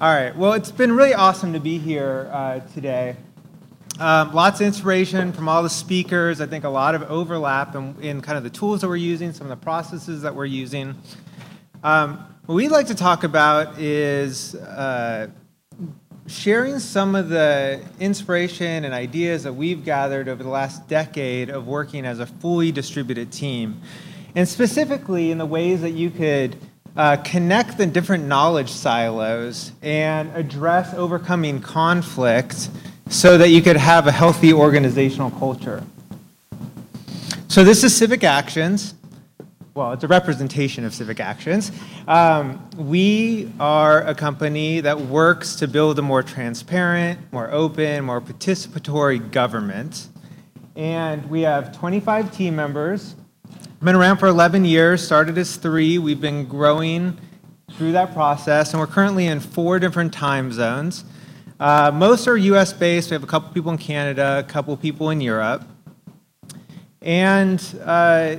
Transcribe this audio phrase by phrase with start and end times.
[0.00, 0.36] All right.
[0.36, 3.16] Well, it's been really awesome to be here uh, today.
[3.98, 6.40] Um, lots of inspiration from all the speakers.
[6.40, 9.32] I think a lot of overlap in, in, kind of the tools that we're using,
[9.32, 10.94] some of the processes that we're using.
[11.82, 15.26] Um, what we'd like to talk about is uh,
[16.28, 21.66] sharing some of the inspiration and ideas that we've gathered over the last decade of
[21.66, 23.82] working as a fully distributed team.
[24.36, 26.56] And specifically in the ways that you could
[26.96, 32.70] uh, connect the different knowledge silos and address overcoming conflict
[33.08, 35.82] so that you could have a healthy organizational culture.
[37.48, 38.94] So, this is CivicActions
[39.78, 41.70] well, it's a representation of CivicActions.
[42.08, 48.20] Um, we are a company that works to build a more transparent, more open, more
[48.20, 50.08] participatory government.
[50.74, 53.14] And we have 25 team members.
[53.80, 55.98] Been around for 11 years, started as three.
[55.98, 57.16] We've been growing
[57.74, 61.04] through that process, and we're currently in four different time zones.
[61.60, 63.10] Uh, most are US based.
[63.10, 65.62] We have a couple people in Canada, a couple people in Europe.
[67.02, 68.38] And uh,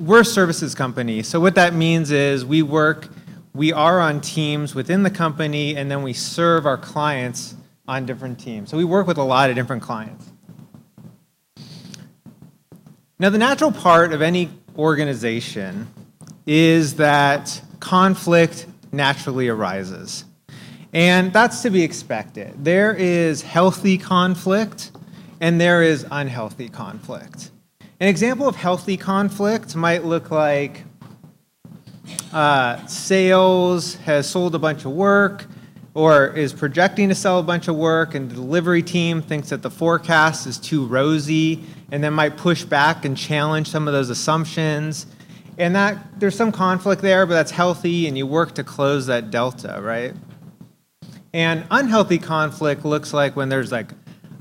[0.00, 1.22] we're a services company.
[1.22, 3.06] So what that means is we work,
[3.54, 7.54] we are on teams within the company, and then we serve our clients
[7.86, 8.70] on different teams.
[8.70, 10.32] So we work with a lot of different clients.
[13.20, 15.88] Now, the natural part of any organization
[16.46, 20.24] is that conflict naturally arises.
[20.92, 22.64] And that's to be expected.
[22.64, 24.92] There is healthy conflict
[25.40, 27.50] and there is unhealthy conflict.
[27.98, 30.84] An example of healthy conflict might look like
[32.32, 35.44] uh, sales has sold a bunch of work
[35.98, 39.62] or is projecting to sell a bunch of work, and the delivery team thinks that
[39.62, 41.60] the forecast is too rosy
[41.90, 45.06] and then might push back and challenge some of those assumptions.
[45.58, 49.32] And that there's some conflict there, but that's healthy, and you work to close that
[49.32, 50.14] delta, right?
[51.34, 53.90] And unhealthy conflict looks like when there's like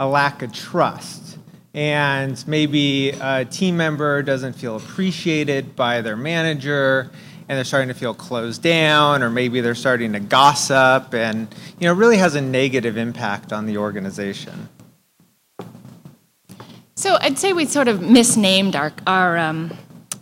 [0.00, 1.38] a lack of trust
[1.72, 7.12] and maybe a team member doesn't feel appreciated by their manager
[7.48, 11.86] and they're starting to feel closed down or maybe they're starting to gossip and you
[11.86, 14.68] know really has a negative impact on the organization
[16.94, 19.70] so i'd say we sort of misnamed our, our um,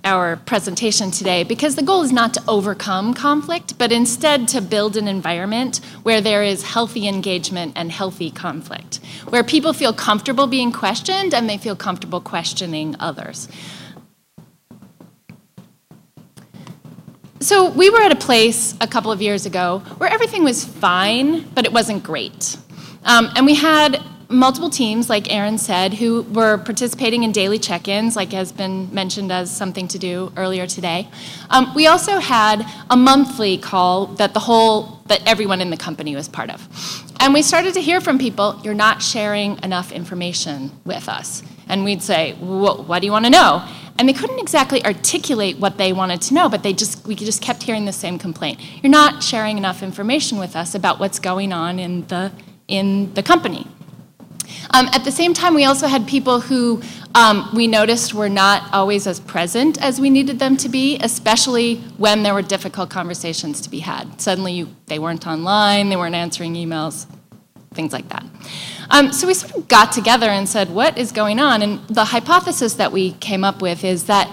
[0.04, 4.96] our presentation today because the goal is not to overcome conflict, but instead to build
[4.96, 10.72] an environment where there is healthy engagement and healthy conflict, where people feel comfortable being
[10.72, 13.48] questioned and they feel comfortable questioning others.
[17.42, 21.42] So, we were at a place a couple of years ago where everything was fine,
[21.56, 22.56] but it wasn't great.
[23.02, 27.88] Um, and we had multiple teams, like Aaron said, who were participating in daily check
[27.88, 31.08] ins, like has been mentioned as something to do earlier today.
[31.50, 36.14] Um, we also had a monthly call that the whole, that everyone in the company
[36.14, 36.68] was part of.
[37.18, 41.42] And we started to hear from people, you're not sharing enough information with us.
[41.66, 43.66] And we'd say, what do you want to know?
[43.98, 47.42] And they couldn't exactly articulate what they wanted to know, but they just we just
[47.42, 48.60] kept hearing the same complaint.
[48.82, 52.32] You're not sharing enough information with us about what's going on in the
[52.68, 53.66] in the company.
[54.70, 56.82] Um, at the same time, we also had people who
[57.14, 61.76] um, we noticed were not always as present as we needed them to be, especially
[61.98, 64.20] when there were difficult conversations to be had.
[64.20, 67.06] Suddenly, you, they weren't online, they weren't answering emails,
[67.74, 68.24] things like that.
[68.90, 71.62] Um, so we sort of got together and said, what is going on?
[71.62, 74.28] And the hypothesis that we came up with is that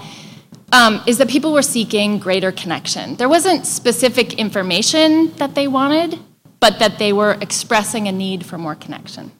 [0.72, 3.16] um, is that people were seeking greater connection.
[3.16, 6.20] There wasn't specific information that they wanted,
[6.60, 9.32] but that they were expressing a need for more connection.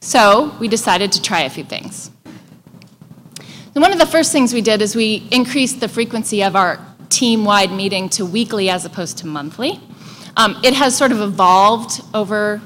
[0.00, 2.10] So we decided to try a few things.
[3.74, 6.78] And one of the first things we did is we increased the frequency of our
[7.08, 9.80] team wide meeting to weekly as opposed to monthly.
[10.36, 12.60] Um, it has sort of evolved over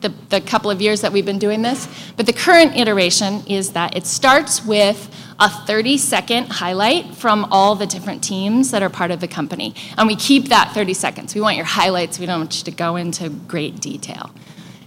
[0.00, 3.72] the, the couple of years that we've been doing this, but the current iteration is
[3.72, 8.88] that it starts with a 30 second highlight from all the different teams that are
[8.88, 9.74] part of the company.
[9.98, 11.34] And we keep that 30 seconds.
[11.34, 14.30] We want your highlights, we don't want you to go into great detail.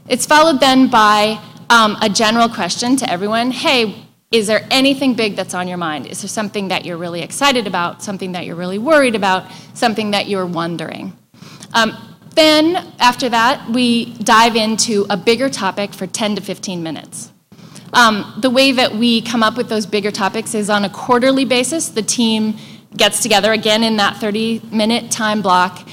[0.07, 1.39] It's followed then by
[1.69, 6.05] um, a general question to everyone hey, is there anything big that's on your mind?
[6.05, 10.11] Is there something that you're really excited about, something that you're really worried about, something
[10.11, 11.18] that you're wondering?
[11.73, 11.95] Um,
[12.35, 17.31] then, after that, we dive into a bigger topic for 10 to 15 minutes.
[17.93, 21.43] Um, the way that we come up with those bigger topics is on a quarterly
[21.45, 21.89] basis.
[21.89, 22.57] The team
[22.95, 25.87] gets together again in that 30 minute time block,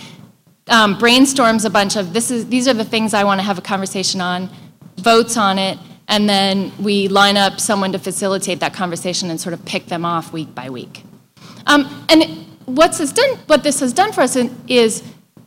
[0.68, 3.58] um, brainstorms a bunch of this is, these are the things I want to have
[3.58, 4.50] a conversation on
[4.96, 5.78] votes on it,
[6.08, 10.04] and then we line up someone to facilitate that conversation and sort of pick them
[10.04, 11.04] off week by week.
[11.66, 14.36] Um, and what's this done, what this has done for us
[14.68, 15.02] is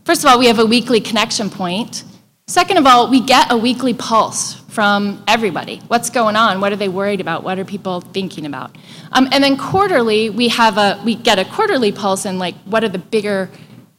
[0.09, 2.03] first of all, we have a weekly connection point.
[2.47, 5.83] Second of all, we get a weekly pulse from everybody.
[5.87, 6.61] What's going on?
[6.61, 7.43] What are they worried about?
[7.43, 8.75] What are people thinking about?
[9.11, 12.83] Um, and then quarterly, we have a we get a quarterly pulse and like what
[12.83, 13.51] are the bigger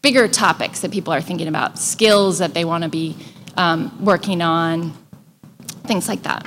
[0.02, 3.16] bigger topics that people are thinking about, skills that they want to be
[3.56, 4.92] um, working on,
[5.84, 6.44] things like that.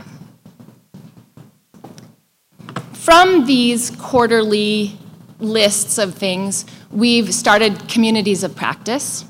[2.92, 4.98] From these quarterly
[5.40, 9.24] lists of things, we've started communities of practice.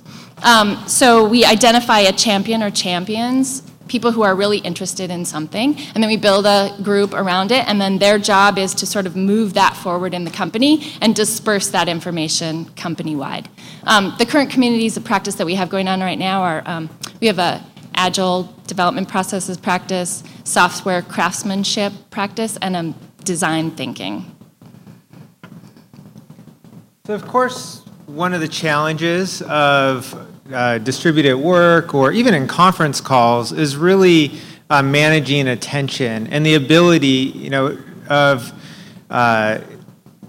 [0.43, 5.77] Um, so we identify a champion or champions, people who are really interested in something,
[5.95, 9.05] and then we build a group around it, and then their job is to sort
[9.05, 13.49] of move that forward in the company and disperse that information company wide.
[13.83, 16.89] Um, the current communities of practice that we have going on right now are um,
[17.21, 17.63] we have a
[17.95, 22.93] agile development processes practice, software craftsmanship practice, and a
[23.23, 24.29] design thinking.
[27.05, 32.99] So, of course, one of the challenges of uh, distributed work or even in conference
[32.99, 37.77] calls is really uh, managing attention and the ability, you know,
[38.09, 38.51] of
[39.09, 39.59] uh,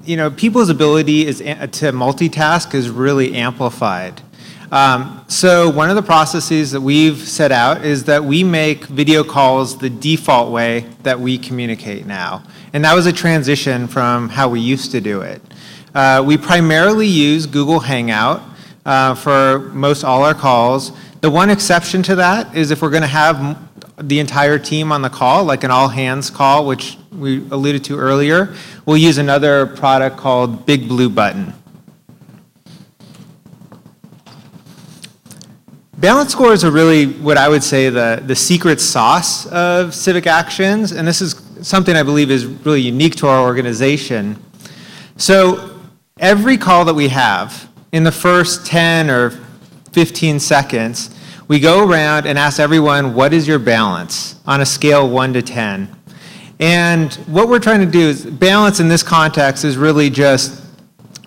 [0.04, 4.20] you know people's ability is to multitask is really amplified.
[4.70, 9.22] Um, so one of the processes that we've set out is that we make video
[9.22, 12.42] calls the default way that we communicate now.
[12.72, 15.40] And that was a transition from how we used to do it.
[15.94, 18.53] Uh, we primarily use Google Hangout uh,
[18.84, 20.92] Uh, for most all our calls.
[21.22, 23.58] The one exception to that is if we're going to have
[23.96, 27.98] the entire team on the call, like an all hands call, which we alluded to
[27.98, 28.54] earlier,
[28.84, 31.54] we'll use another product called BigBlueButton.
[35.96, 41.22] Balance scores are really what I would say the, secret sauce of CivicActions, and this
[41.22, 44.36] is something I believe is really unique to our organization.
[45.16, 45.80] So
[46.18, 49.30] every call that we have, in the first 10 or
[49.92, 51.14] 15 seconds,
[51.46, 55.42] we go around and ask everyone, what is your balance on a scale 1 to
[55.42, 55.96] 10?
[56.58, 60.60] And what we're trying to do is balance in this context is really just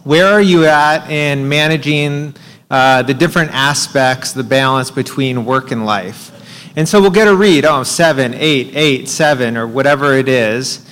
[0.03, 2.35] where are you at in managing
[2.69, 6.33] uh, the different aspects, the balance between work and life.
[6.75, 10.85] And so we'll get a read, oh, seven, eight, eight, seven, or whatever it is.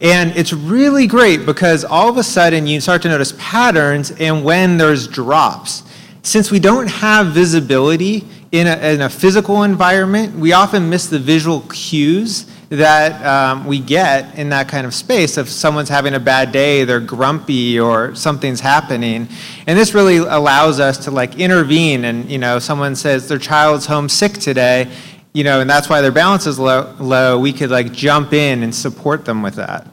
[0.00, 4.44] And it's really great because all of a sudden you start to notice patterns and
[4.44, 5.82] when there's drops.
[6.22, 11.18] Since we don't have visibility in a, in a physical environment, we often miss the
[11.18, 16.20] visual cues that um, we get in that kind of space if someone's having a
[16.20, 19.26] bad day they're grumpy or something's happening
[19.66, 23.86] and this really allows us to like intervene and you know someone says their child's
[23.86, 24.86] homesick today
[25.32, 28.62] you know and that's why their balance is low, low we could like jump in
[28.62, 29.86] and support them with that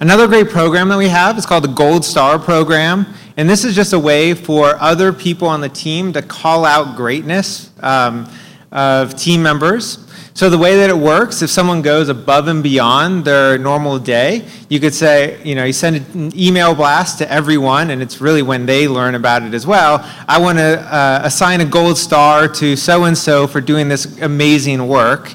[0.00, 3.06] another great program that we have is called the gold star program
[3.36, 6.96] and this is just a way for other people on the team to call out
[6.96, 8.30] greatness um,
[8.70, 10.03] of team members.
[10.36, 14.44] So the way that it works, if someone goes above and beyond their normal day,
[14.68, 18.42] you could say, you know, you send an email blast to everyone, and it's really
[18.42, 20.00] when they learn about it as well.
[20.26, 24.18] I want to uh, assign a gold star to so and so for doing this
[24.22, 25.32] amazing work.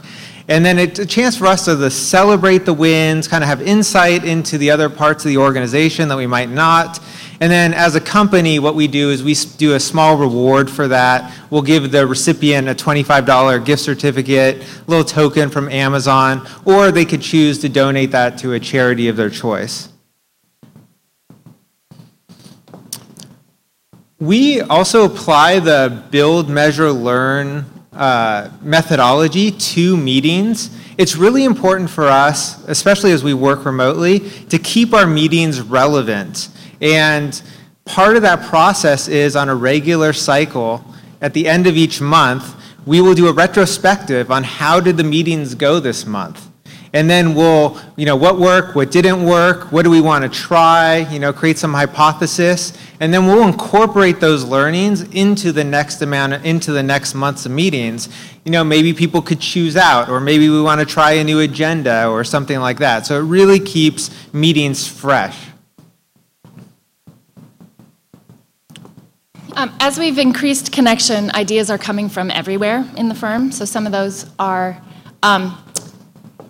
[0.50, 4.26] And then it's a chance for us to celebrate the wins, kind of have insight
[4.26, 7.00] into the other parts of the organization that we might not.
[7.42, 10.90] And then as a company, what we do is we do a small reward for
[10.90, 11.34] that.
[11.50, 17.06] We'll give the recipient a $25 gift certificate, a little token from Amazon, or they
[17.06, 19.90] could choose to donate that to a charity of their choice.
[24.20, 30.78] We also apply the build, measure, learn uh, methodology to meetings.
[30.98, 34.20] It's really important for us, especially as we work remotely,
[34.50, 36.50] to keep our meetings relevant.
[36.82, 37.42] And
[37.86, 40.84] part of that process is on a regular cycle,
[41.22, 42.56] at the end of each month,
[42.86, 46.50] we will do a retrospective on how did the meetings go this month.
[46.92, 50.30] And then we'll, you know, what worked, what didn't work, what do we want to
[50.30, 56.02] try, you know, create some hypothesis, and then we'll incorporate those learnings into the next
[56.02, 58.10] amount, of, into the next months of meetings.
[58.44, 61.42] You know, maybe people could choose out, or maybe we want to try a new
[61.42, 63.06] agenda or something like that.
[63.06, 65.38] So it really keeps meetings fresh.
[69.60, 73.52] Um, as we've increased connection, ideas are coming from everywhere in the firm.
[73.52, 74.82] So some of those are,
[75.22, 75.62] um,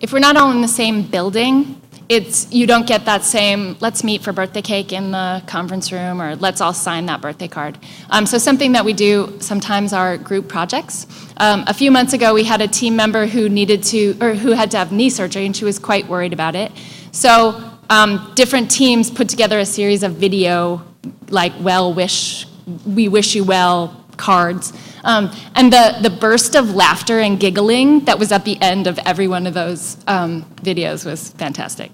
[0.00, 4.04] if we're not all in the same building, it's you don't get that same let's
[4.04, 7.78] meet for birthday cake in the conference room or let's all sign that birthday card.
[8.10, 11.08] Um, so something that we do sometimes are group projects.
[11.38, 14.52] Um, a few months ago, we had a team member who needed to or who
[14.52, 16.70] had to have knee surgery, and she was quite worried about it.
[17.10, 20.84] So um, different teams put together a series of video
[21.28, 22.46] like well wish
[22.86, 24.72] we wish you well cards.
[25.02, 28.98] Um, and the, the burst of laughter and giggling that was at the end of
[29.06, 31.90] every one of those um, videos was fantastic.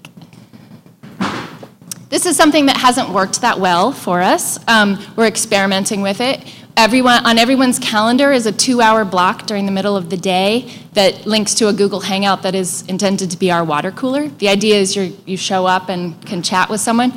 [2.09, 4.59] This is something that hasn't worked that well for us.
[4.67, 6.41] Um, we're experimenting with it.
[6.77, 10.71] Everyone, on everyone's calendar is a two hour block during the middle of the day
[10.93, 14.29] that links to a Google Hangout that is intended to be our water cooler.
[14.29, 17.11] The idea is you you show up and can chat with someone.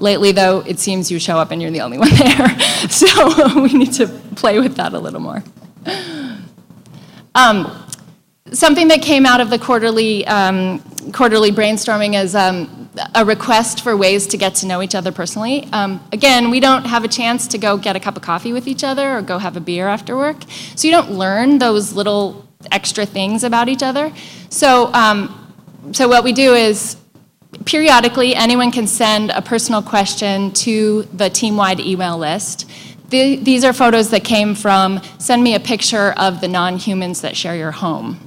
[0.00, 2.58] Lately, though, it seems you show up and you're the only one there.
[2.88, 5.42] So we need to play with that a little more.
[7.34, 7.86] Um,
[8.52, 10.80] something that came out of the quarterly, um,
[11.12, 15.68] quarterly brainstorming is um, a request for ways to get to know each other personally.
[15.72, 18.66] Um, again, we don't have a chance to go get a cup of coffee with
[18.66, 20.38] each other or go have a beer after work.
[20.74, 24.12] So you don't learn those little extra things about each other.
[24.48, 25.36] So, um,
[25.92, 26.96] so what we do is
[27.64, 32.68] periodically anyone can send a personal question to the team-wide email list.
[33.10, 37.36] The, these are photos that came from send me a picture of the non-humans that
[37.36, 38.18] share your home.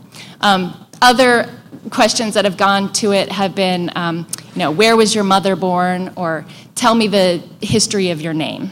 [0.42, 1.50] Um, other
[1.90, 5.56] questions that have gone to it have been, um, you know, where was your mother
[5.56, 8.72] born, or tell me the history of your name.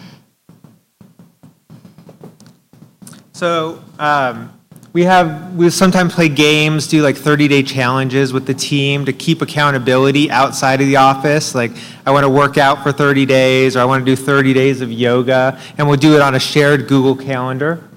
[3.34, 4.54] So um,
[4.94, 9.14] we have we sometimes play games, do like 30 day challenges with the team to
[9.14, 11.56] keep accountability outside of the office.
[11.56, 11.72] Like
[12.06, 14.82] I want to work out for 30 days, or I want to do 30 days
[14.82, 17.88] of yoga, and we'll do it on a shared Google Calendar.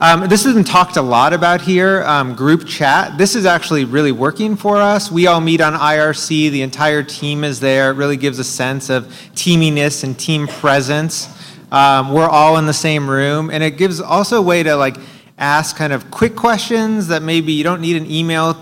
[0.00, 3.18] Um, this has been talked a lot about here, um, group chat.
[3.18, 5.10] This is actually really working for us.
[5.10, 7.90] We all meet on IRC, the entire team is there.
[7.90, 11.28] It really gives a sense of teaminess and team presence.
[11.72, 14.96] Um, we're all in the same room, and it gives also a way to like
[15.38, 18.56] ask kind of quick questions that maybe you don't need an email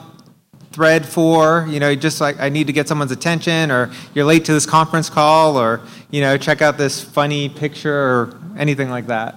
[0.73, 4.45] thread for, you know, just like I need to get someone's attention, or you're late
[4.45, 5.81] to this conference call, or,
[6.11, 9.37] you know, check out this funny picture, or anything like that.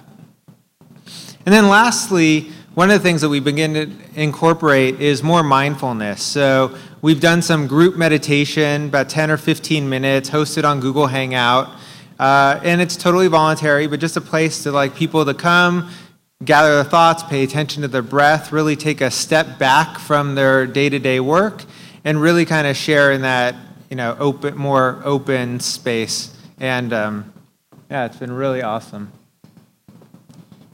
[1.46, 6.22] And then lastly, one of the things that we begin to incorporate is more mindfulness.
[6.22, 11.70] So we've done some group meditation, about 10 or 15 minutes, hosted on Google Hangout.
[12.18, 15.90] Uh, and it's totally voluntary, but just a place to like people to come,
[16.44, 20.66] gather their thoughts, pay attention to their breath, really take a step back from their
[20.66, 21.64] day-to-day work,
[22.04, 23.54] and really kind of share in that
[23.90, 26.34] you know open, more open space.
[26.58, 27.32] And um,
[27.90, 29.12] yeah, it's been really awesome.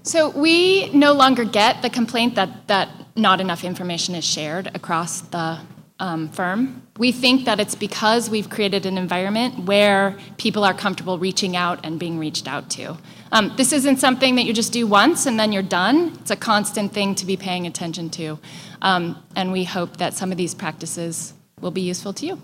[0.02, 5.20] So we no longer get the complaint that, that not enough information is shared across
[5.20, 5.58] the
[5.98, 6.82] um, firm.
[6.98, 11.80] We think that it's because we've created an environment where people are comfortable reaching out
[11.84, 12.98] and being reached out to.
[13.32, 16.16] Um, this isn't something that you just do once and then you're done.
[16.20, 18.38] It's a constant thing to be paying attention to.
[18.82, 22.42] Um, and we hope that some of these practices will be useful to you.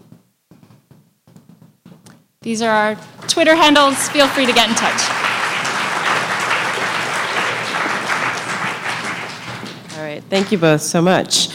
[2.41, 2.97] These are our
[3.29, 4.09] Twitter handles.
[4.09, 5.01] Feel free to get in touch.
[9.97, 11.51] All right, thank you both so much.